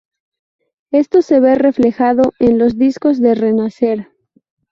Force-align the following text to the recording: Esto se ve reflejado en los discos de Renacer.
Esto 0.89 1.21
se 1.21 1.39
ve 1.39 1.53
reflejado 1.53 2.33
en 2.39 2.57
los 2.57 2.75
discos 2.79 3.21
de 3.21 3.35
Renacer. 3.35 4.07